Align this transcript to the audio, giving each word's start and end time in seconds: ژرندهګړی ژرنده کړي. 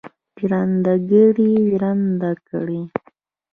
ژرندهګړی 0.41 1.51
ژرنده 1.71 2.31
کړي. 2.49 2.81